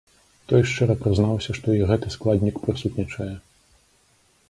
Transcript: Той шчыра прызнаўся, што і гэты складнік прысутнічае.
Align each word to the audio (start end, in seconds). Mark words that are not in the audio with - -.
Той 0.51 0.63
шчыра 0.71 0.95
прызнаўся, 1.03 1.55
што 1.59 1.67
і 1.81 1.83
гэты 1.91 2.07
складнік 2.17 2.55
прысутнічае. 2.65 3.33